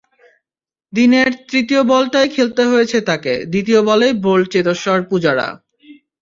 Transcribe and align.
দিনের 0.93 1.29
তৃতীয় 1.49 1.81
বলটাই 1.91 2.27
খেলতে 2.29 2.63
হয়েছে 2.65 2.97
তাঁকে, 3.07 3.33
দ্বিতীয় 3.51 3.79
বলেই 3.89 4.13
বোল্ড 4.23 4.45
চেতেশ্বর 4.53 4.99
পূজারা। 5.09 5.47